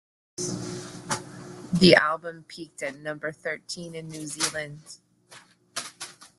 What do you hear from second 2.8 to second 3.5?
at number